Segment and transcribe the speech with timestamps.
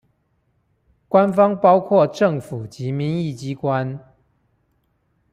[1.07, 3.99] 官方包括政府及民意機關